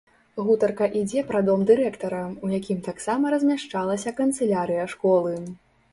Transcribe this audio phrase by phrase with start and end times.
[0.45, 5.35] Гутарка ідзе пра дом дырэктара, у якім таксама размяшчалася канцылярыя школы.